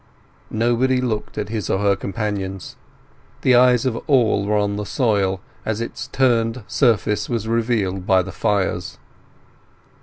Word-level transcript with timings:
Nobody 0.49 0.99
looked 0.99 1.37
at 1.37 1.49
his 1.49 1.69
or 1.69 1.77
her 1.77 1.95
companions. 1.95 2.75
The 3.43 3.53
eyes 3.53 3.85
of 3.85 3.95
all 4.07 4.47
were 4.47 4.57
on 4.57 4.75
the 4.75 4.83
soil 4.83 5.41
as 5.63 5.79
its 5.79 6.07
turned 6.07 6.63
surface 6.65 7.29
was 7.29 7.47
revealed 7.47 8.07
by 8.07 8.23
the 8.23 8.31
fires. 8.31 8.97